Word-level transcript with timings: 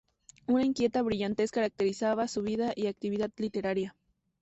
Una 0.47 0.65
inquieta 0.65 1.03
brillantez 1.03 1.51
caracterizaba 1.51 2.27
su 2.27 2.41
vida 2.41 2.73
y 2.75 2.87
actividad 2.87 3.29
literaria. 3.37 3.95